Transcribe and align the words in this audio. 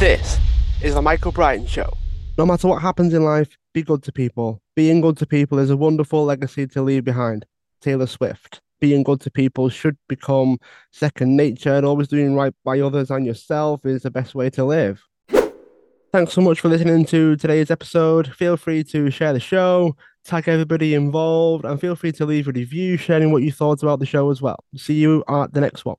This 0.00 0.38
is 0.82 0.94
the 0.94 1.02
Michael 1.02 1.30
Brian 1.30 1.66
Show. 1.66 1.92
No 2.38 2.46
matter 2.46 2.66
what 2.66 2.80
happens 2.80 3.12
in 3.12 3.22
life, 3.22 3.58
be 3.74 3.82
good 3.82 4.02
to 4.04 4.10
people. 4.10 4.62
Being 4.74 5.02
good 5.02 5.18
to 5.18 5.26
people 5.26 5.58
is 5.58 5.68
a 5.68 5.76
wonderful 5.76 6.24
legacy 6.24 6.66
to 6.68 6.80
leave 6.80 7.04
behind. 7.04 7.44
Taylor 7.82 8.06
Swift. 8.06 8.62
Being 8.80 9.02
good 9.02 9.20
to 9.20 9.30
people 9.30 9.68
should 9.68 9.98
become 10.08 10.56
second 10.90 11.36
nature, 11.36 11.74
and 11.74 11.84
always 11.84 12.08
doing 12.08 12.34
right 12.34 12.54
by 12.64 12.80
others 12.80 13.10
and 13.10 13.26
yourself 13.26 13.84
is 13.84 14.00
the 14.00 14.10
best 14.10 14.34
way 14.34 14.48
to 14.48 14.64
live. 14.64 15.02
Thanks 16.12 16.32
so 16.32 16.40
much 16.40 16.60
for 16.60 16.70
listening 16.70 17.04
to 17.04 17.36
today's 17.36 17.70
episode. 17.70 18.34
Feel 18.34 18.56
free 18.56 18.82
to 18.84 19.10
share 19.10 19.34
the 19.34 19.38
show, 19.38 19.94
tag 20.24 20.48
everybody 20.48 20.94
involved, 20.94 21.66
and 21.66 21.78
feel 21.78 21.94
free 21.94 22.12
to 22.12 22.24
leave 22.24 22.48
a 22.48 22.52
review 22.52 22.96
sharing 22.96 23.32
what 23.32 23.42
you 23.42 23.52
thought 23.52 23.82
about 23.82 23.98
the 23.98 24.06
show 24.06 24.30
as 24.30 24.40
well. 24.40 24.64
See 24.76 24.94
you 24.94 25.22
at 25.28 25.52
the 25.52 25.60
next 25.60 25.84
one. 25.84 25.96